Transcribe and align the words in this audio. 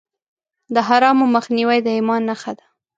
د 0.73 0.77
حرامو 0.87 1.25
مخنیوی 1.35 1.77
د 1.83 1.87
ایمان 1.97 2.21
نښه 2.29 2.51
ده. 2.57 2.65